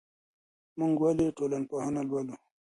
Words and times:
موږ 0.77 0.93
ولي 1.03 1.27
ټولنپوهنه 1.37 2.01
لولو؟ 2.09 2.35